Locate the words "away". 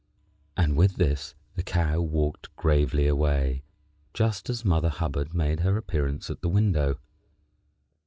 3.05-3.61